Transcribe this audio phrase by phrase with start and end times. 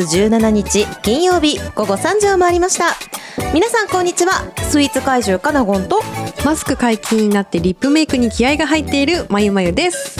[0.00, 2.96] 月17日金曜日午後3時を回りました
[3.52, 4.32] 皆さんこんにちは
[4.70, 6.00] スイーツ怪獣かなごんと
[6.44, 10.18] マスク解禁になってリップメイクに気合が入っているまゆまゆです。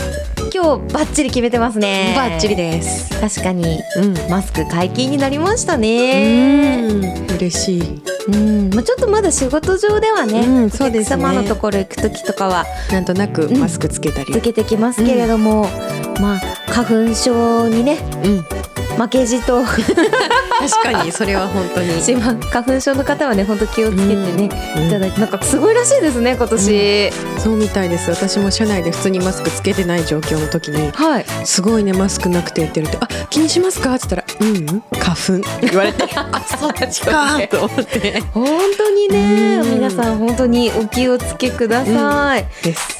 [0.52, 3.08] 今日バッチリ決めてますねバッチリです。
[3.20, 4.30] 確かにうん。
[4.30, 7.27] マスク解禁になりましたうねん。
[7.36, 8.02] 嬉しい。
[8.28, 14.33] うん、まあちょっとまだ仕事上ではね、うんそうですねお客様のところ行く時とかはなんとなくマスクつけたり。
[14.33, 15.62] つけてきますけれども、
[16.20, 18.44] まあ花粉症にねうん。
[19.00, 19.64] 負けじと。
[20.69, 21.91] 確かにそれは本当に。
[22.50, 24.86] 花粉症の方はね本当気をつけてね、うん。
[24.86, 28.11] いただいてなんかすごいらしいですね今年、そうみたいです。
[28.11, 30.91] 私も社内で普通にマスクつけてない状況の時に。
[30.91, 31.27] はい。
[31.44, 38.22] すごいねマスクなくてって言って「あ気にしますか?」って言ったら「うん花粉」って言われて「あそっちか」と思って。
[38.33, 39.75] 本当にねうん。
[39.75, 42.47] 皆さん本当にお気をつけください。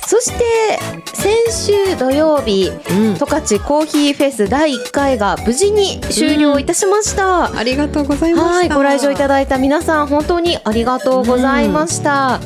[0.06, 0.78] そして
[1.12, 3.14] 先週土曜日うん。
[3.14, 8.55] 十勝コーヒーフェス第1回が無事に終了いたしました、ありがとうございました。
[8.55, 12.41] はい、ご来場いただいた皆さん本当にありがとうございました。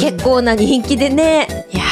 [0.00, 1.84] 結構な人気でね、いや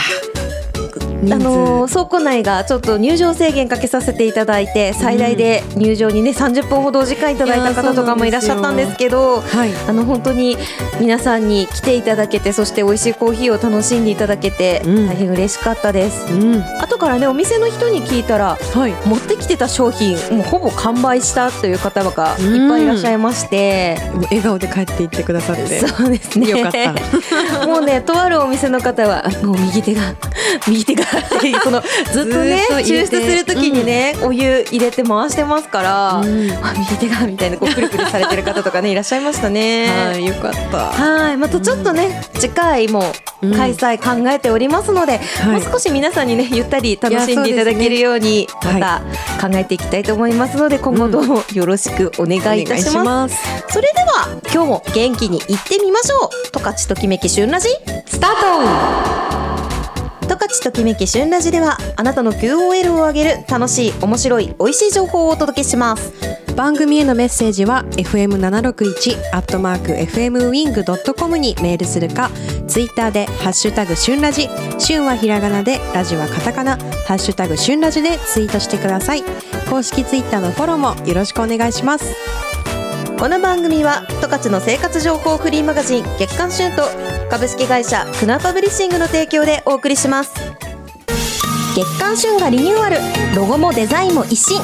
[1.33, 9.71] あのー倉庫内がちょっと入場制限かけさせていただいて最大で入場にね30分ほどお時間いただいた方とかもいらっしゃったんですけどはい。
[9.89, 10.57] あの本当に
[11.01, 16.63] 皆さんに来ていただけてそして美味しいコーヒーを楽しんでいただけてうん大変嬉しかったです、うん。
[16.81, 18.93] 後からねお店の人に聞いたらはい。
[19.07, 25.87] 持ってきてた商品もうほぼ完売したという方がいっぱいいらっしゃいまして、もう笑顔で帰っていってくださって。
[25.87, 26.49] そうですね。
[26.49, 27.67] よかった。
[27.67, 30.03] もうね、とあるお店の方は、あもう右手が、
[30.67, 39.89] 右手がっていう、その、ずっとね、抽て出するときにね、お湯入れて回してますから、うんあ右手が、みたいな、こう、くるくるされてる方とかね、いらっしゃいましたね。
[40.13, 40.79] はい、よかった。
[40.79, 43.13] はい、またちょっとね、次回も
[43.43, 49.03] うん開催考えておりますので、はいもう少し皆さんにね、ゆったり楽しんでいただけるように、また
[49.41, 52.97] 考えていきたいと思いますので、今後どうもよろしくお願いいたします。
[53.05, 53.37] ます。
[53.69, 57.69] それでは今日も元気にいってみましょう十勝ときめき旬ラジ
[58.07, 59.24] スタート
[60.55, 66.13] 十勝ときめき旬ラジではあなたの QOL を上げる楽しい面白い美味しい情報をお届けします
[66.55, 72.31] 番組へのメッセージは fm761 アットマーク fmwing.com にメールするか、
[72.69, 74.49] ツイッターでハッシュタグ旬ラジ、
[74.79, 76.77] 旬はひらがなでラジはカタカナ、
[77.09, 79.25] ハッシュタグ旬ラジでツイートしてください。
[79.69, 82.15] 公式ツイッターのフォローもよろしくお願いします。
[83.25, 86.83] この番組は十勝の生活情報フリーマガジン月刊旬と
[87.31, 90.35] 株式会社クナパブリッシングの提供でお送りします。
[91.75, 92.99] 月刊旬がリニューアル
[93.35, 94.61] ロゴもデザインも一新。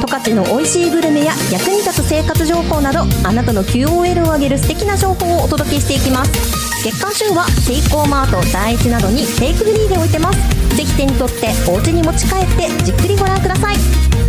[0.00, 6.82] 十勝の美味しいグルメや役に立つ生活情報などあなたの QOL を上げる素敵な情報をお届けしていきます。
[6.82, 10.38] 月刊旬はセイコーマート第一などにテイクフリーで置いてます。
[10.74, 14.27] ぜひ手に取ってお家に持ち帰ってじっくりご覧ください。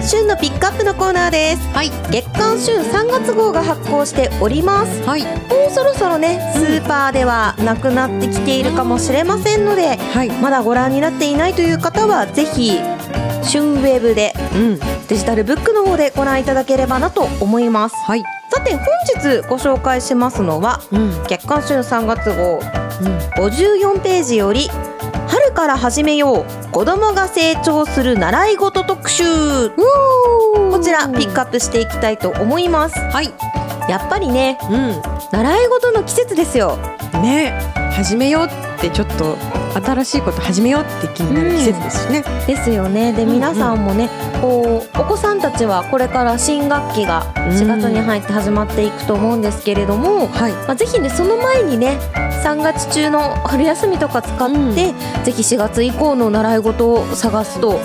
[0.00, 1.90] プ旬のピックアップのコーナーですはい。
[2.10, 5.24] 月刊旬3月号が発行しておりますはい。
[5.24, 5.28] も
[5.68, 10.30] うそろそろねスーパーではなくなってきているかもしれませんのではい。
[10.40, 12.78] まだご覧になっていないという方はぜひ
[13.42, 14.78] 旬ウェブでうん。
[15.08, 18.24] デジタルブックの方でご覧いただければなと思いますはい。
[18.64, 21.10] さて本日ご紹介しますのはうん。
[21.24, 23.18] 月刊旬3月号うん。
[23.44, 24.68] 54ページより
[25.28, 29.24] 春から始めよう子供が成長する習い事特集
[29.70, 33.32] こちらピックアップしていきたいと思いますはい。
[33.88, 36.76] やっぱりねう習い事の季節ですよ
[37.18, 37.22] ん。
[37.22, 37.50] ね、
[37.92, 39.36] 始めようってちょっと
[39.80, 42.24] 新しいこと始めようって気になる季節ですしね。
[42.46, 43.12] ですよね。
[43.12, 43.34] でうんうん。
[43.34, 44.08] 皆さんもね、
[44.40, 50.52] こうお子さんたちはこれから新学期が4月に入って始まっていくと思うんですけれども、はい。
[50.52, 51.98] まあ、ぜひねその前にね
[52.44, 54.74] 3月中の春休みとか使って、うん。
[54.74, 54.92] ぜ
[55.32, 57.80] ひ4月以降の習い事を探すと、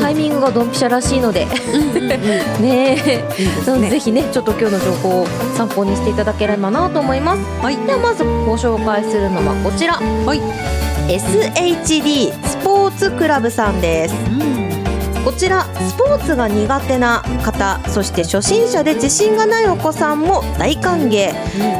[0.00, 1.46] タイミングがドンピシャらしいので。
[2.60, 3.24] ねえ。
[3.66, 5.26] なのでぜひねちょっと今日の情報を
[5.56, 7.40] 参考にしていただければなと思います。
[7.62, 7.76] はい。
[7.86, 9.94] ではまずご紹介するのはこちら。
[9.94, 10.83] はい。
[11.08, 14.14] SHD スポーツクラブさんです。
[15.24, 21.32] こちらスポーツが苦手な方そして初心者で自信がないお子さんも大歓迎。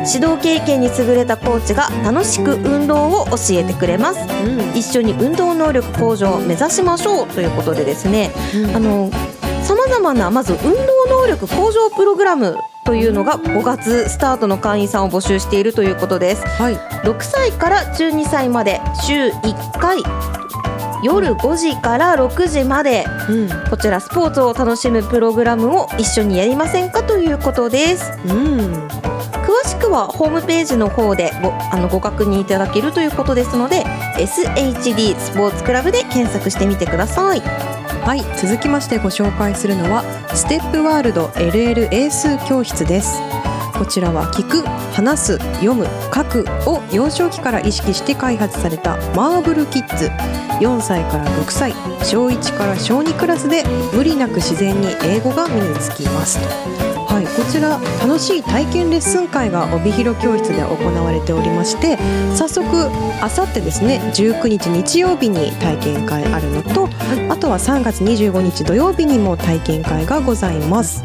[0.07, 4.21] 指導経験に優れたコーチが楽しく運動を教えてくれます。
[4.75, 8.31] 一緒に運動能力向上を目指しましょうということでですね。
[8.75, 9.11] あの
[9.63, 16.47] さまざまなまず運動能力向上プログラムというのが5月スタートの会員さんを募集しているということです。
[16.47, 16.75] はい。
[16.77, 20.03] 6歳から12歳まで週1回
[21.03, 23.49] 夜5時から6時までうん。
[23.71, 28.13] こちらスポーツを楽しむプログラムを一緒にやりませんかということです。
[28.27, 28.89] うん。
[29.45, 33.85] 詳しくはホームページの方でごあのご確認いただけるということですので
[34.17, 37.43] SHD スポーツクラブで検索してみてください
[38.05, 40.03] はい続きましてご紹介するのは
[40.35, 43.19] ステップワールド LL 英数教室です。
[43.79, 44.61] こちらは聞く
[44.93, 50.11] 話す読む書くを幼少期から意識して開発されたマーブルキッズ。
[50.61, 51.73] 4歳から6歳
[52.05, 53.65] 小1から小2クラスで
[53.95, 56.39] 無理なく自然に英語が身につきます、
[57.37, 61.97] こちら楽しい体験レッスン会が帯広教室で行われておりまして
[62.37, 62.89] 早速
[63.23, 66.89] あさってですね19日日曜日に体験会あるのと、
[67.31, 71.03] あとは3月25日土曜日にも体験会がございます。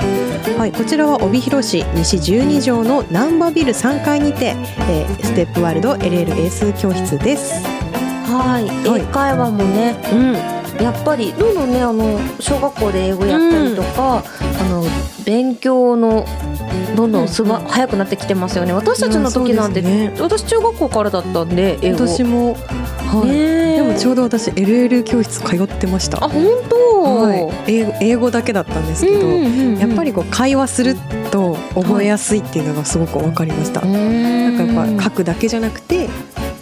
[0.58, 4.56] はい、こちらは帯広市西12条の難波ビル3階にて、
[4.90, 7.64] えーステップワールド LL 英数教室です。
[8.26, 10.16] はいはい英会話もねう
[10.82, 14.24] ん、やっぱりどんどんねあの小学校で英語やったりとか、
[14.60, 14.84] あの
[15.30, 16.26] 勉強の
[16.98, 18.74] どんどんすば、早くなってきてますよね。
[18.74, 22.08] 私たちの時なんて、いやそうです私中学校からだったんで英語。
[22.08, 23.76] 私も、はい、ねえ。
[23.76, 26.24] でもちょうど私 LL 教室通ってました。
[26.24, 30.96] あ本当、はい、英語英語だけだったんですけど、うんうんうんやっぱりこう会話する
[31.32, 33.82] と覚えやすいっていうのがすごく分かりました。
[33.82, 33.88] な
[34.50, 36.10] んかやっぱ書くだけじゃなくて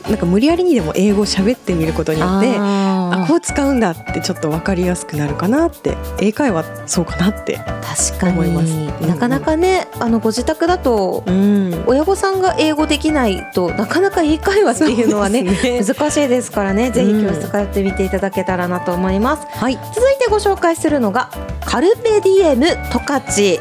[0.09, 7.59] なんか無理やりにでも英語を喋ってみることによってああこう使うんだってちょっと分かりやすくなるかなって英会話そうかなって。
[7.87, 8.65] 確か思います。
[8.65, 9.07] に、うん。
[9.07, 11.83] なかなかねあのご自宅だとうん。
[11.87, 15.83] 親御さんが英語できないとなかなか英会話っていうのはねね。
[15.85, 16.91] 難しいですからね。
[16.91, 21.29] ぜひ教室通ってみていただけたらなと思います、はい、続いてご紹介するのが
[21.65, 23.59] カルペディエムトカチ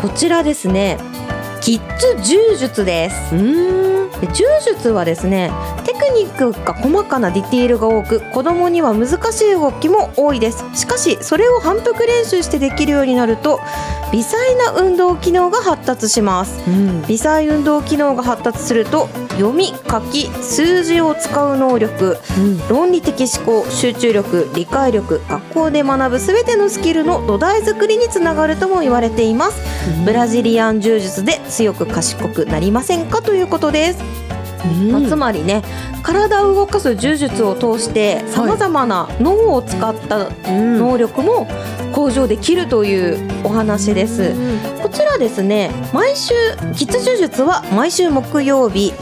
[0.00, 0.98] こちらですね
[1.60, 3.34] キッズ柔術です。
[3.34, 4.10] うん。
[4.20, 5.52] で柔術はですね
[5.84, 10.64] テクニックが細かなディティールが多く子供には難しい動きも多いです。
[10.74, 13.60] しかしそれを反復練習してできるようになると
[14.12, 16.68] 微細な運動機能が発達します。
[16.68, 17.02] うん。
[17.06, 19.08] 微細運動機能が発達すると
[19.38, 22.68] 読み書き数字を使う能力うん。
[22.68, 29.78] 論理的思考集中力理解力学校で学ぶすべてのスキルの土台作りにつながるとも言われています。
[30.04, 34.02] ブラジリアン柔術で強く賢くなりませんかということです、
[34.90, 35.62] まあつまりね
[36.02, 40.78] 体を動かす柔術を通してさまざまな脳を使ったうん。
[40.78, 41.46] 能力も
[41.92, 44.34] 向上できるというお話です、
[44.82, 46.34] こちらですね毎週
[46.76, 48.92] キッズ柔術は毎週木曜日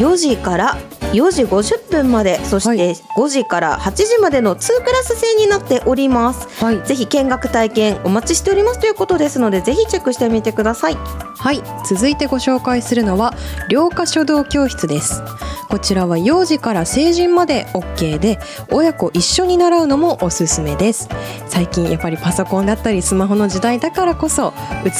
[0.00, 0.76] 4時から
[1.12, 2.94] 4時50分までそはい。
[2.94, 6.48] して5時から8時までの2クラス制になっております。
[6.64, 6.82] はい。
[6.84, 10.94] ぜひ見学体験お待ちしておりますということですのでぜひチェックしてみてください。
[10.94, 11.62] はい。
[11.86, 13.34] 続いてご紹介するのは
[13.68, 15.22] 両科書道教室です。
[15.68, 18.38] こちらは幼児から成人まで OK で
[18.72, 21.08] 親子一緒に習うのもおすすめです。
[21.48, 24.52] 最近やっぱりパソコンだったりスマホの時代だからこそ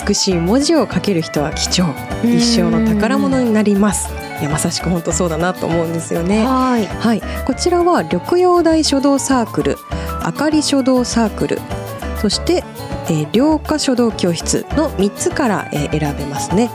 [0.06, 1.94] 美しい文字を書ける人は貴重。
[2.24, 6.44] 一生の宝物になりますいやまさしく本当そうだなと思うんですよね。
[6.44, 6.86] はい。
[6.86, 9.76] はい、こちらは緑陽大書道サークル、
[10.22, 11.58] あかり書道サークル、
[12.20, 12.64] そして、
[13.06, 16.70] えー、両科書道教室の3つから、えー選べますね。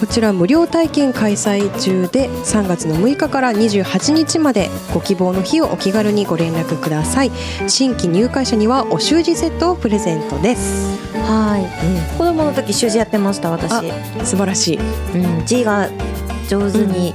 [0.00, 7.32] こちら無料体験開催中で3月の6日から28日までご希望の日をお気軽にご連絡ください。
[7.66, 12.16] 新規入会者にはお習字セットをプレゼントです、はい。
[12.16, 13.72] 子供の時習字やってました私。
[13.72, 13.82] あ
[14.24, 14.78] 素晴らしい。
[15.14, 15.88] うん、字が
[16.48, 17.14] 上手に、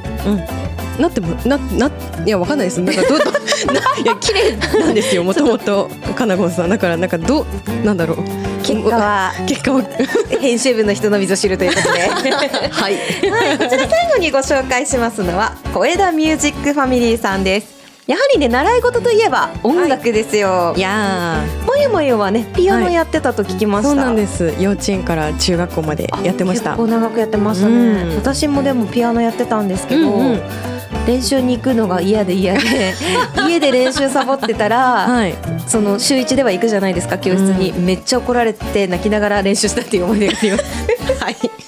[0.99, 1.91] なってもなな
[2.25, 2.79] いやわかんないです。
[2.81, 3.39] なんかどどな
[4.01, 5.89] いや綺麗なんですよもともと。
[6.15, 6.69] かなごんさん。
[6.69, 7.45] だからなんかど
[7.83, 8.17] なんだろう。
[8.63, 9.83] 結果は 結果は。
[10.39, 11.99] 編集部の人のみぞ知るということで。
[12.69, 12.93] はい。
[12.93, 17.72] はい、こちら最後にご紹介しますのは小枝ミュージックファミリーさんです
[18.05, 20.81] やはりね習い事といえば音楽ですよ、い。
[20.81, 24.53] やまゆまゆはねピアノやってたと聞きました、そうなんです。
[24.59, 26.71] 幼稚園から中学校までやってました。
[26.71, 28.15] 結構長くやってましたね、うん。
[28.17, 30.41] 私もでもピアノやってたんですけど、うんうん。
[31.07, 32.93] 練習に行くのが嫌で嫌で
[33.47, 35.35] 家で練習サボってたら、はい。
[35.65, 40.63] その週一では行くじゃないですか教室に、めっちゃ怒られて泣きながら練習したっていう思い出があります。
[41.23, 41.62] はい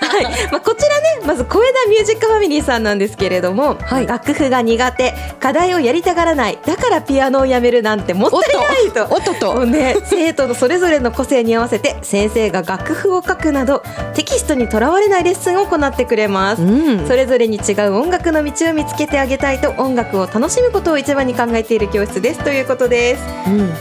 [0.00, 0.24] はい。
[0.50, 4.06] まあ、こちらねまず小枝ミュージックファミリーさんなんですけれども、はい。
[4.06, 9.14] 楽譜が苦手課題をやりたがらないだからピアノをやめるなんてもったいないと。
[9.14, 13.82] おっとっとね、生徒のそれぞれの個性に合わせて先生が楽譜を書くなど
[14.14, 17.06] テキストにとらわれないレッスンを行ってくれます、うん。
[17.06, 22.44] それぞれに違う音楽の道を見つけてあげたいと音楽を楽しむことを一番に考えている教室です。
[22.44, 23.22] ということです。
[23.46, 23.68] うん。
[23.68, 23.74] こ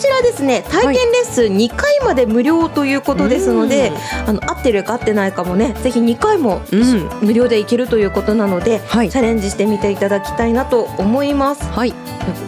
[0.00, 3.92] ちらですね体験レッスン2回まで無料ということですので、
[4.26, 7.26] あの合ってるか合ってないかもねぜひ2回もうん。
[7.26, 9.10] 無料で行けるということなので、はい。
[9.10, 11.64] チャレンジしてみていただきたいなと思います。
[11.64, 11.94] はい。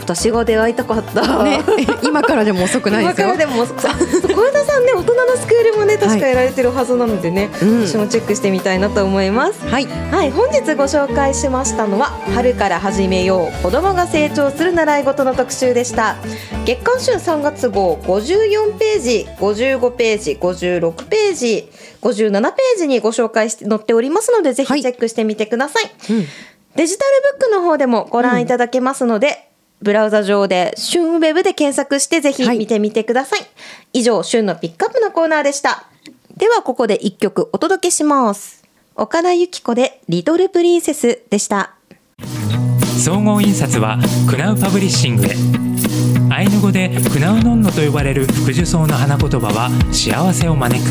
[0.00, 1.60] 私が出会いたかった、ね。
[2.02, 3.28] 今からでも遅くないですよ。
[3.28, 3.94] 今からでもさ
[4.34, 7.86] 小枝さんね大人のスクールもね確かやられてるはずなのでね、うん。
[7.86, 9.60] 私もチェックしてみたいなと思います。
[9.66, 9.86] はい。
[10.10, 16.16] はい、本日ご紹介しましたのは春から始めよう子供が成長する習い事の特集でした。
[16.64, 21.68] 月刊春3月号54ページ55ページ56ページ
[22.00, 26.24] 57ページにご紹介して載っておりますのでぜひはいチェックしてみてください、うん。
[26.76, 29.48] デジタルブックの方でもご覧いただけますので、
[29.80, 32.58] ブラウザ上で旬ウェブで検索してぜひはい。
[32.58, 33.40] 見てみてください、
[33.92, 35.86] 以上旬のピックアップのコーナーでした。
[36.36, 38.62] ではここで一曲お届けします。
[38.94, 41.74] 岡田由紀子でリトルプリンセスでした。
[43.04, 43.98] 総合印刷は
[44.30, 45.71] クナウパブリッシングへ
[46.30, 50.90] アイヌ語でクナウノンノと呼ばれる福寿草の花言葉は幸せを招く。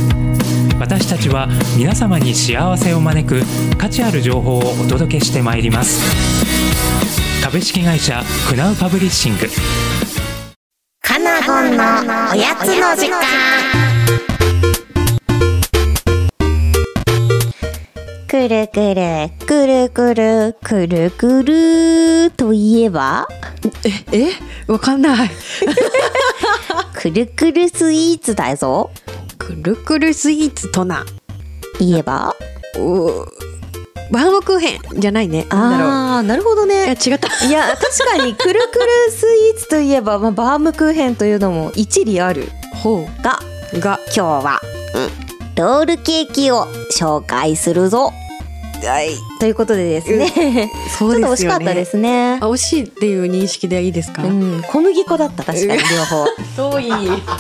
[0.80, 3.41] 私たちは皆様に幸せを招く
[3.77, 6.01] 価値ある情報をお届けしてまいります。
[7.44, 9.48] 株式会社クナウパブリッシング。
[11.01, 11.84] カナゴンの
[12.32, 13.22] おやつの時間。
[18.27, 23.27] くるくるくるくるくるくるといえば？
[24.12, 24.30] え
[24.68, 25.32] わかんない。
[26.94, 28.91] くるくるスイーツだぞ。
[29.38, 31.06] くるくるスイーツとな。
[31.80, 32.34] 言えば？
[32.77, 33.25] う
[34.12, 35.48] バームクーヘンじゃないね。
[35.50, 37.46] ああーなるほどいやね違った。
[37.46, 42.50] いや確かにくるくるスイーツといえば、まあ、バームクーヘンというのも一理ある。
[42.84, 43.39] ほが
[43.74, 43.80] う。
[43.80, 44.62] が今日は、
[45.56, 48.12] ロールケーキを紹介するぞ
[48.88, 49.15] はい。
[49.39, 52.39] ということでですね、そうちょっと惜ですよねしかったですね。
[52.41, 56.25] あ惜しいっていう認識でいいですか、うん、小麦粉だった確かに両方。
[56.55, 56.91] 遠い。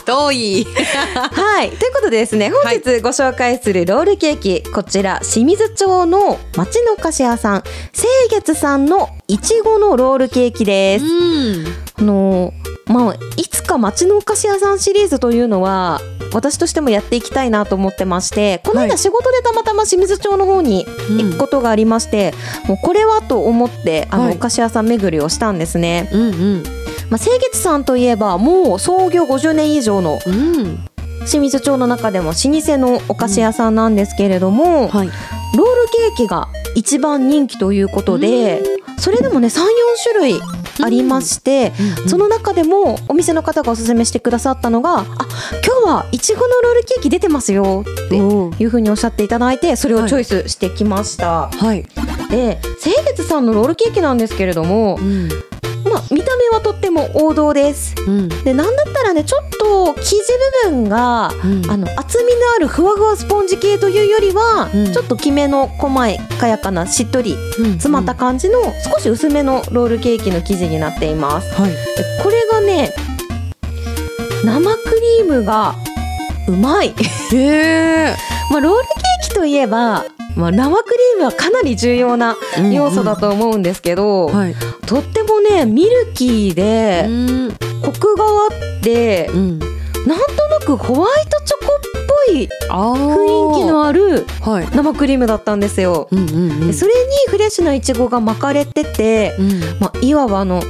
[0.05, 0.67] 遠い。
[1.15, 1.71] はい。
[1.71, 11.65] ということでですね本日ご紹介するロールケーキ、こちら清水町の町のお菓子屋さん清月さんのいちごのロールケーキです、ん。
[11.99, 12.53] あの
[12.85, 16.01] まあいつか町のお菓子屋さんシリーズというのは
[16.33, 18.97] 私としてもやっていきたいなと思ってましてこの間はい。
[18.97, 22.33] 仕事でたまたま清水町の方に行くことがありまして、
[22.67, 24.35] もうこれはと思ってあの、はい。
[24.35, 26.63] お菓子屋さん巡りをしたんですね、うんうん。
[27.09, 30.85] まあ、清月さんといえばもう創業50年以上のうん。
[31.27, 35.07] 清水町の中でも老舗のお菓子屋さんなんですけれども、はい。
[35.07, 35.85] ロール
[36.15, 38.63] ケーキが一番人気ということで、
[39.01, 39.61] それでもね34
[40.03, 40.39] 種類
[40.83, 41.73] ありまして、
[42.07, 51.49] その中でもお店の方がおすすめしてくださったのが「あ今日はいちごのロールケーキ出てますよ」っていうふうにおっしゃっていただいてそれをチョイスしてきました。
[51.49, 51.85] はい、
[52.29, 55.29] で清月さんのロールケーキなんですけれども、うん
[55.91, 57.95] まあ、見た目はとっても王道です。
[58.07, 58.29] うん。
[58.29, 60.15] でなんだったらねちょっと生地
[60.65, 61.69] 部分がうん。
[61.69, 64.93] あの厚みのあるふわふわスポンジ系というよりは、うん。
[64.93, 66.17] ちょっときめの細
[66.47, 68.61] やかなしっとり詰まった感じの
[68.93, 71.53] 少し薄めのロールケーキの生地になっています。
[71.53, 71.71] はい。
[71.71, 71.77] で
[72.23, 72.93] これがね
[74.43, 75.75] 生クリームが
[76.47, 76.93] うまい、へ
[77.33, 78.15] え
[78.49, 82.35] まあ、ロールケーキといえば、まあ、生クリームはかなり重要な
[82.71, 84.55] 要素だと思うんですけど、はい。
[84.85, 87.57] とってもねミルキーでうん。
[87.81, 88.27] コクがあ
[88.79, 89.59] ってうん。
[89.59, 91.79] なんとなくホワイトチョコっ
[92.27, 94.67] ぽいあ雰囲気のあるはい。
[94.75, 96.07] 生クリームだったんですよ。
[96.11, 96.67] うんうんうん。
[96.67, 96.97] でそれに
[97.29, 99.59] フレッシュないちごが巻かれてて、うん。
[99.79, 100.61] まあ、いわばあの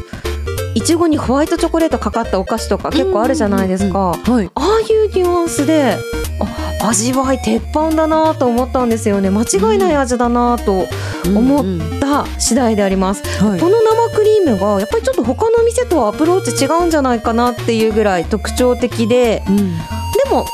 [0.74, 4.00] いちごにホワイトチョコレートかかったお菓子とか結構あるじゃないですか。
[4.14, 4.50] はい。
[4.56, 5.98] ああいうニュアンスで
[6.40, 6.46] あ
[6.84, 9.30] 味わい鉄板だなと思ったんですよね。
[9.30, 10.88] 間違いない味だなと
[11.28, 11.66] 思っ
[12.00, 13.60] た次第であります、はい。
[13.60, 19.44] この生クリームがやっぱりちょっと他の店とはアプローチ違うんじゃないかなっていうぐらい特徴的で。
[19.48, 19.58] うん。
[19.58, 19.64] で
[20.30, 20.46] も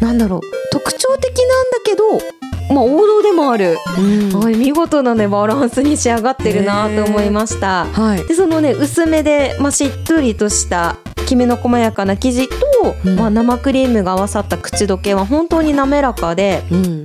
[0.00, 0.40] なんだろう。
[0.72, 4.40] 特徴的なんだけどまあ王道でもある、うん。
[4.40, 7.86] はい見事なねバランスに仕上がってるなと思いました。
[7.86, 8.24] はい。
[8.26, 12.56] でそのね薄めで、まあ、しっとりとしたきめの細やかな生地と、
[13.04, 13.16] うん。
[13.16, 17.04] まあ、生クリームが合わさった口どけは本当に滑らかでうん。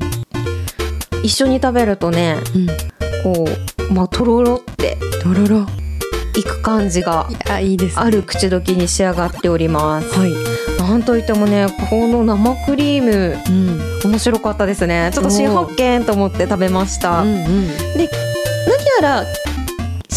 [1.24, 2.68] 一緒に食べるとねうん。
[3.24, 3.46] こ
[3.90, 5.68] う、まあ、とろろってとろろ。
[6.38, 7.28] いく感じが
[7.96, 10.18] ある口どけに仕上がっております。
[10.18, 10.32] はい。
[10.80, 13.38] なんといってもねこの生クリーム
[14.04, 14.12] うん。
[14.12, 15.12] 面白かったですね。
[15.14, 17.22] ちょっと新発見と思って食べました。
[17.22, 17.68] うんうん。
[17.68, 18.04] 何
[19.02, 19.26] やら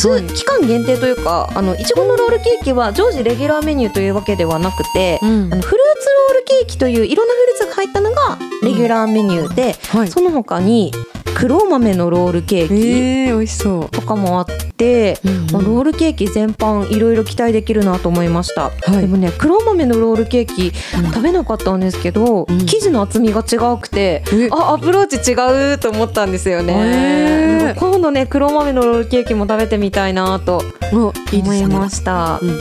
[0.04, 5.28] 期間限定というかあのいちごのロールケーキは常時レギュラーメニューというわけではなくて、うん。
[5.28, 10.08] あのフルーツロールケーキといういろんなフルーツが入ったのがレギュラーメニューで、はい。
[10.08, 13.90] その他にク黒豆のロールケーキえー、美味しそう。
[13.90, 15.18] とかもあって、
[15.52, 19.00] まあロールケーキ全般いろいろ期待できるなと思いました、い。
[19.00, 22.66] でもね黒豆のロールケーキ食べなかったんですけど、うん。
[22.66, 24.48] 生地の厚みが違くてえ。
[24.50, 27.78] あアプローチ違うと思ったんですよね、へー。
[27.78, 30.62] 今度ね黒豆のロールケーキも食べてみたいなと。
[30.92, 31.12] 思
[31.54, 32.38] いました。
[32.40, 32.52] うんう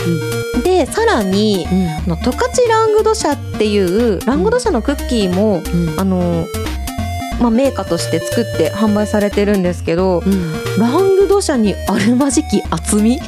[0.59, 0.61] ん。
[0.63, 1.87] でさらにうん。
[1.87, 5.99] あの十勝ラングド社っていうラングド社のクッキーも、うん。
[5.99, 6.45] あの
[7.39, 10.53] まあ、メーカーとして作って販売されてるんですけど、うん。
[10.77, 13.19] ラングド社にあるまじき厚み？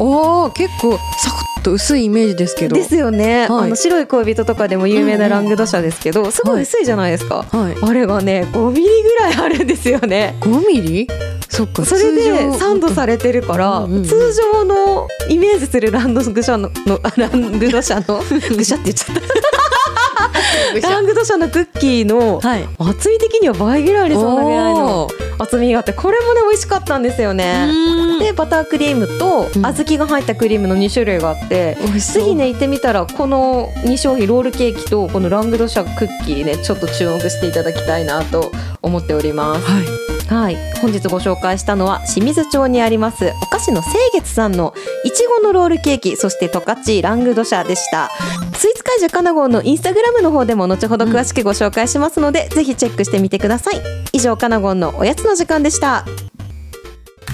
[0.00, 2.76] おー結構サクッと薄いイメージですけど。
[2.76, 3.66] ですよね、はい。
[3.66, 7.76] あの白い恋人とかでも有名なラングド社ですけど、すごい薄いじゃないですか、はい。
[7.82, 10.36] あれがね5ミリぐらいあるんですよね。
[10.40, 11.08] 5ミリ？
[11.48, 11.84] そっか。
[11.84, 14.04] それでサンドされてるから、うんうんうん。
[14.04, 18.22] 通常のイメージするランドグシャののあラングド社の
[18.56, 19.20] グシャって言っちゃった
[20.82, 22.68] ラングド社のクッキーのはい。
[22.78, 25.08] 厚み的には倍ぐらいありそうなぐらいの
[25.38, 27.68] 厚みがあってこれもね美味しかったんですよね。
[27.68, 38.50] うんでバタークリームとうん小豆が入ったクリームの2種類があって、うぜひね行ってみたらこの2商品ロールケーキとこのラングドシャクッキーねちょっと注目していただきたいなと
[38.82, 39.66] 思っております。
[39.66, 40.17] はい。
[40.28, 48.10] はい、本日ご紹介したのは清水町にありますお菓子の清月さんのいちごのロールケーキそして十勝ラングドシャでした。
[48.58, 53.80] スイーツ会場カナゴンのインスタグラムの方でも後ほど詳しくご紹介しますので、ぜひチェックしてみてください。
[54.12, 56.04] 以上カナゴンのおやつの時間でした。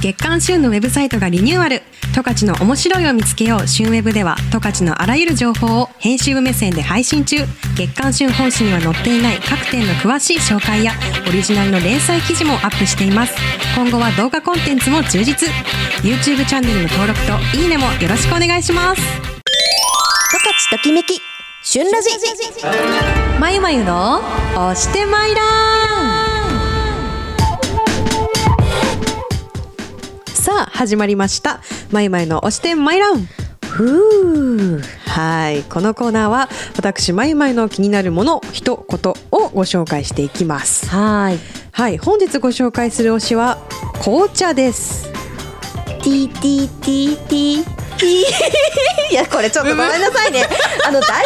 [0.03, 1.81] 月刊旬のウェブサイトがリニューアル
[2.15, 7.39] 十勝の面白いを見つけよう旬ウェブでは十勝のあらゆる情報を編集部目線で配信中。
[7.77, 10.93] 月刊旬本誌には載っていない各店の詳しい紹介や
[11.27, 13.35] オリジナルの連載記事もアップしています。
[13.75, 15.49] 今後は動画コンテンツも充実。
[16.03, 19.03] YouTube チャンネルの登録といいねもよろしくお願いします。
[19.03, 19.09] 十
[20.71, 21.21] 勝ときめき
[21.65, 22.11] 旬ラジ。
[23.41, 24.21] まゆまゆの
[24.55, 26.24] 押してまいらん
[30.55, 31.61] さあ始まりました。
[31.91, 33.27] まゆまゆの押してまいらん
[33.61, 34.81] ふう。
[35.05, 35.65] はい。
[35.65, 40.87] このコーナーは私まゆまゆの気になるもの一言をご紹介していきます。
[40.87, 41.41] はい。
[41.73, 41.99] はい。
[41.99, 43.59] 本日ご紹介する推しは
[44.05, 45.13] 紅茶です。
[46.05, 50.45] ティーティーティーティーティーいやこれちょっとごめんなさいね。
[50.87, 51.25] あの台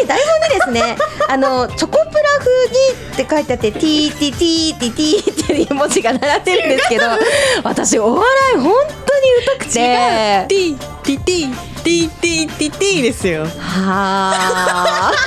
[0.00, 0.96] 本に台本にですね
[1.28, 7.04] あのチョコプラ風にって書いてあってティーティーティーティーティーっていう文字が並んでるんですけど
[7.62, 10.46] 私お笑い本当に疎くて。
[10.48, 13.44] ティティティティですよ。
[13.58, 15.12] はあ。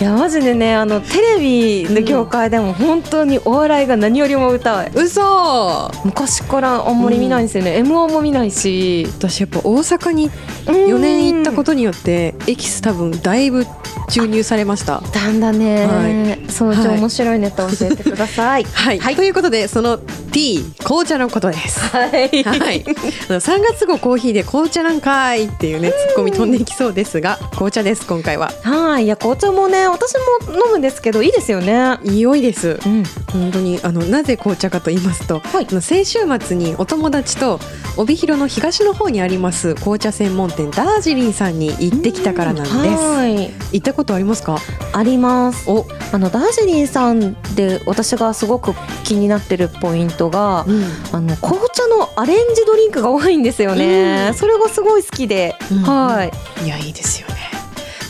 [0.00, 5.90] いやマジでねあのテレビの業界でも本当にお笑いが何よりも歌い嘘。
[6.04, 9.08] 昔からあんまり見ないんですよね、M 1も見ないし。
[9.18, 10.30] 私やっぱ大阪に
[10.66, 13.66] 4年行ったことによってエキス多分だいぶ
[14.08, 15.02] 注入されました。
[15.12, 18.64] だんだね、はそのう面白いネタ教えてください。
[18.72, 19.98] はい、ということでその
[20.38, 21.80] ティー紅茶のことです。
[21.80, 22.10] はい。
[22.44, 28.52] はい、あの3月号コーヒーで紅茶なんかいっていうねツッコミ飛んできそうですが紅茶です今回は。
[28.62, 30.14] はい、いや紅茶もね、私
[30.46, 31.98] も飲むんですけどいいですよね。
[32.04, 32.78] 良いです。
[32.86, 33.02] うん。
[33.32, 35.66] 本当にあのなぜ紅茶かと言いますと、はい。
[35.68, 37.58] あの先週末にお友達と
[37.96, 42.76] 帯広の東の方にあります紅茶専門店ダージリンさんに行ってきたからなんです。
[42.76, 43.50] はい。
[43.72, 44.58] 行ったことありますか？
[44.92, 45.68] あります。
[45.68, 48.72] お、あのダージリンさんで私がすごく
[49.08, 54.32] 気になってるポイントが、うんあの紅茶のアレンジドリンクが多いんですよね。
[54.34, 56.64] それがすごい好きで、うんはい。
[56.64, 57.34] いやいいですよね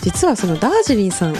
[0.03, 1.37] 実はそのダージリンさん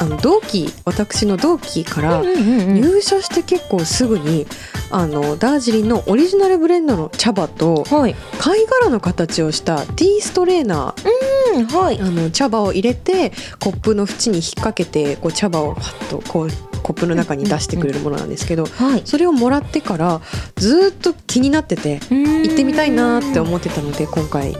[0.00, 4.46] あの同期私の同期からうんうんうん入社して結構すぐに
[4.90, 8.14] あのダージリンのオリジナルブレンドの茶葉とはい。
[8.38, 12.00] 貝殻の形をしたティーストレーナーうん、はい。
[12.00, 16.48] あの茶葉を入れてコップの縁に引っ掛けてこう茶葉をパッとこう
[16.82, 19.02] コップの中に出してくれるものなんですけどはい。
[19.04, 20.20] それをもらってから
[20.56, 24.56] ずーっと気になってて行行ってみたいなーって思ってたので今回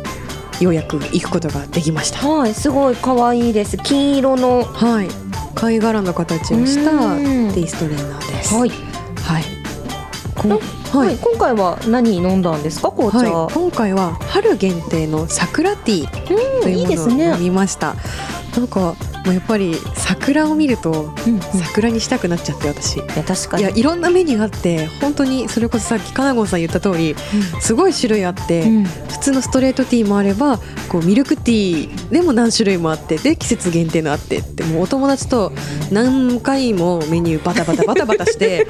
[0.61, 2.29] ようやく行くことができました。
[2.29, 3.79] はい、すごい可愛いです。
[3.79, 4.65] 金色の。
[4.65, 5.31] はい
[5.61, 8.55] 貝殻の形をしたうんテイストレーナーです。
[8.55, 8.71] はい。
[8.71, 9.45] はい。
[10.37, 11.19] は、はいい。
[11.19, 13.31] 今回は何飲んだんですか、紅茶。
[13.31, 17.41] はい、今回は春限定の桜ティーとうん、いいものをいうですね飲。
[17.41, 17.95] みました。
[18.57, 18.95] なんかも
[19.27, 19.77] うやっぱり
[20.11, 21.41] 桜を見るとうんうん。
[21.41, 22.97] 桜にしたくなっちゃって私。
[22.97, 23.63] いや確かに。
[23.63, 27.15] いやいろんなメニューがあって本当にそれこそさっきかなごんさん言った通り
[27.61, 28.85] すごい種類あって、うん。
[28.85, 35.53] 普通のストレートティーもあればこうミルクティーでも何種類もあってで季節限定のあってってもうお友達と
[35.93, 38.67] 何回もメニューバタバタ バタバタして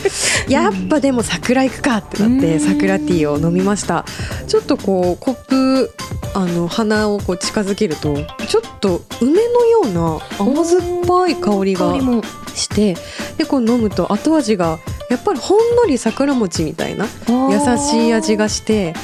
[0.49, 2.61] やっぱでも桜行くかってなってうん。
[2.61, 4.05] 桜ティーを飲みました。
[4.47, 5.91] ちょっとこうコップ
[6.35, 8.15] あの鼻をこう近づけると
[8.49, 12.23] ちょっと梅のような甘酸っぱい香りが香りも。
[12.55, 12.97] して
[13.39, 18.95] でこう飲むと後味がやっぱりほんのり桜餅みたいな優しい味がして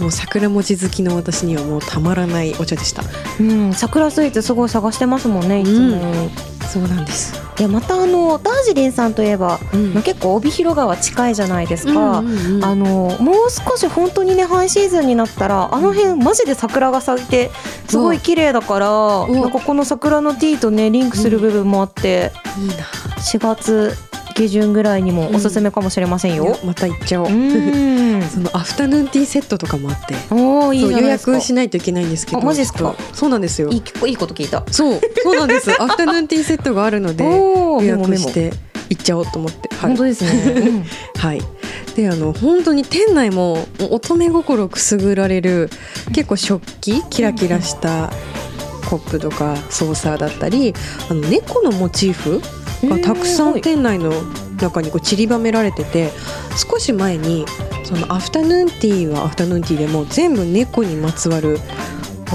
[0.00, 3.02] もう桜餅好きの私にはもうたまらないお茶でした。
[3.40, 9.94] うん桜スイーツすごい探してますもんねいつも、うんそうなんです、いやまたあのダージリンさんといえば、うん。
[9.94, 12.86] まあ、結構帯広川近いじゃないですか、うんうんうんあの
[13.20, 17.50] もう少し本当にねハイシーズンになったらあの辺マジで桜が咲いて
[17.88, 22.74] すごい綺麗だからわなんかこの桜の T とねリンクする部分もあって、いいな。
[23.16, 23.96] 4月
[24.36, 26.44] 下旬ぐらいにもおすすめかもしれませんよ。
[26.44, 30.14] いやまた行っちゃおう、うん、 そのアフタヌーンティーセットとかもあって。
[30.30, 32.94] おーいい予約しないといけないんですけどあマジですか？
[33.14, 33.70] そうなんですよ。
[33.70, 34.62] いいいいこと聞いた。
[34.70, 35.70] そうそうなんです。
[35.80, 38.52] アフタヌーンティーセットがあるので予約して
[38.90, 39.78] 行っちゃおうと思って、はい。
[39.88, 40.30] 本当ですね。
[40.54, 40.84] うん。
[41.18, 41.40] はい、
[41.96, 45.70] であの本当に店内も乙女心くすぐられる
[46.12, 48.12] 結構食器キラキラした
[48.88, 50.74] コップとかソーサーだったり
[51.10, 52.40] あの猫のモチーフ
[52.88, 54.12] がたくさん店内の
[54.60, 56.10] 中にこう散りばめられてて
[56.56, 57.44] 少し前に
[57.84, 61.58] そのアフタヌーンティーはアフタヌーンティーでも全部猫にまつわる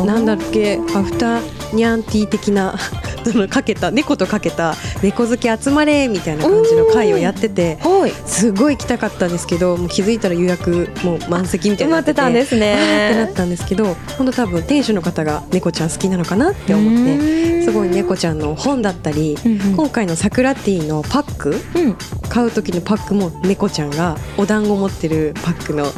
[0.05, 1.41] なんだっけアフタ
[1.73, 2.77] ニャンティー的な
[3.25, 8.11] そのかけた猫とかけた猫好き集まれみたいな感じの会をやっててはい。
[8.25, 13.33] すごい行きたかったんですけどもう気づいたら予約もう満席みたいになってて埋まってたんですあーってなねっ。
[13.33, 19.75] たんですけど本当多分店主の方が猫ちゃん好きなのかなって思ってすごい猫ちゃんの本だったりうんうん。
[19.75, 21.95] 今回の桜ティーのパックうん。
[22.29, 25.91] 買う時のパックも猫ちゃんがお団子持ってるパックのだ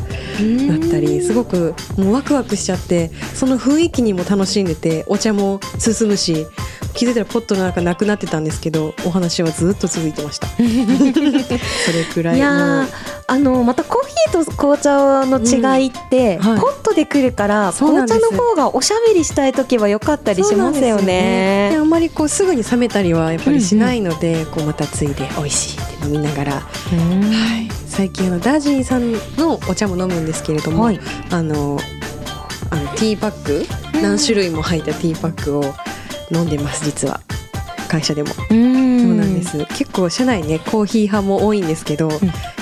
[0.88, 6.47] ったりすごくもうワクワクしちゃってその雰囲気にも楽しんでてお茶も進むし
[6.93, 10.47] 気づいたらポットの中なくなってたんですけどお話はずっと続いてました。
[10.58, 12.88] それくらいいや
[13.27, 16.49] あのまたコーヒーと紅茶の違いって、うん。
[16.51, 16.60] はい。
[16.60, 21.75] ポットで来るから紅茶の方がおしゃべりしたい時は良かったりしますよでね。
[21.77, 27.21] あんまりこうすぐに冷めたりはやっぱりしないので、こうまたついで美味しいって飲みながら、うん。
[27.32, 30.99] はい、最近あのダージリンさんのお茶も飲むんですけれども、はい。
[31.32, 31.79] あの
[32.69, 33.65] あのティーパック
[34.01, 35.73] 何種類も入ったティーパックを
[36.34, 37.22] 飲んでます実は。
[37.88, 39.02] 会社でも、うん。
[39.02, 39.58] そうなんです。
[39.78, 42.10] 結構社内ねコーヒー派も多いんですけど、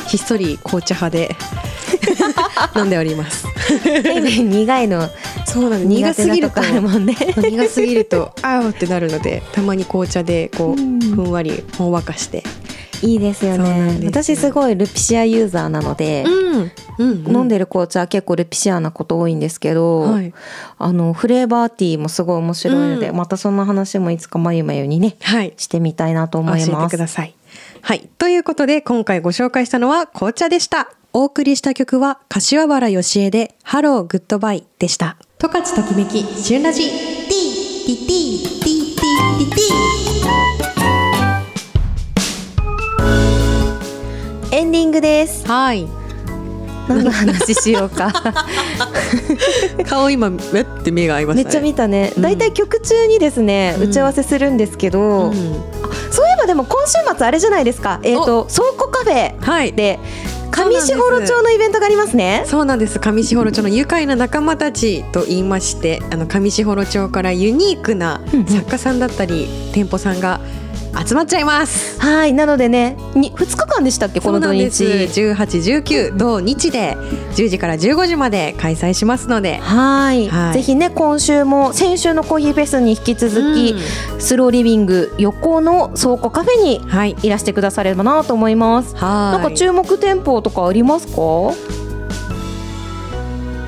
[0.07, 1.35] ひっそり紅茶派で
[2.75, 3.45] 飲んでおります。
[4.43, 5.09] 苦いの。
[5.45, 5.87] そうなんです。
[5.87, 7.15] 苦苦すぎるとあるもんね。
[7.37, 10.99] 苦すぎるとあーってなるのでたまに紅茶でこう、うん。
[10.99, 12.43] ふんわりほんわかして、
[13.01, 13.99] いいですよね。
[14.05, 20.33] 私すごいルピシアユーザーなので、うんうん飲んでる紅茶は結構ルピシアなこと多いんですけど、はい、
[20.77, 26.97] あのフレーバーティーもすごい面白いので、うんまたそんな話もいつかまゆまゆにねはい、してみたいなと思いますく。
[26.97, 27.35] ださい。
[27.81, 28.09] はい。
[28.17, 30.91] ということで、今回ご紹介したのは紅茶でした。
[31.13, 35.17] お送りした曲は、柏原芳恵で、ハローグッドバイでした。
[35.39, 36.83] 十勝ときめき、旬ラジ。
[36.83, 38.60] ティーティティ
[44.51, 45.47] エンディングです。
[45.47, 45.87] はい。
[46.89, 48.11] 何の話しようか。
[49.87, 51.61] 顔今、めって目が合いまめっちゃ。
[51.61, 52.11] 見たね。
[52.15, 55.33] うんだいたい曲中にですね、うん打ち合わせするんですけど、うん
[56.11, 57.99] そういえばでも今週末あれじゃないですか？
[58.03, 59.71] えっ、と倉庫カフェはい。
[59.73, 59.99] で
[60.51, 62.43] 上士幌町のイベントがありますね。
[62.45, 70.41] そうなんです上士幌町の愉快な仲間たちと言いましてあの上士幌町からユニークな作家さんだったり、店舗さんが
[71.07, 72.33] 集まっちゃいますはい。
[72.33, 76.95] なのでね、に2日間でしたっけこの土日？1819土日で
[77.35, 83.75] 10時から15時まで開催しますのではいはいぜひね今週も先週のコーヒーフェスに引き続き、
[84.19, 86.75] スローリビング横の倉庫カフェに
[87.21, 88.95] いいらしてくださればなと思います。
[88.95, 91.21] はなんか注目店舗とかありますか？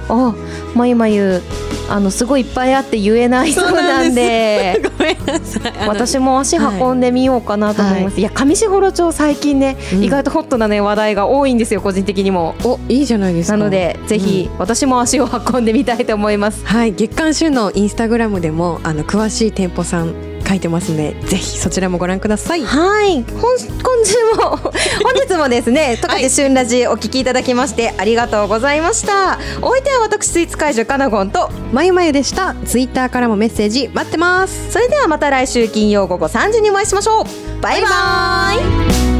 [0.09, 0.35] あ、
[0.75, 1.41] まゆまゆ
[1.89, 4.81] あのすごいいっぱいあって言えないそうなんで。
[4.97, 8.19] ごめんなさい私も足運んでみようかなと思います。
[8.19, 12.55] い、や上士幌町最近ね、うん意外とホットなね話題が多いんですよ個人的にも。
[12.63, 16.65] おいいじゃないですかなのでぜひ、私も足を運んでみたいと思います。
[16.65, 23.57] はい月刊週のインスタグラムでもあの詳しい店舗さん書いてますのでぜひそちらもご覧くださいはい、今今
[24.05, 24.57] 週も
[25.03, 29.39] 本日もですね、トカチ旬ラジお聞きいただきましてありがとうございました。
[29.61, 37.61] お相手は私スイーツ会場カナゴンと、まゆまゆでしたツイッターからもメッセージ待ってますそれではまた来週金曜午後3時にお会いしましょう。
[37.61, 38.53] バイバ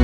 [0.00, 0.03] イ。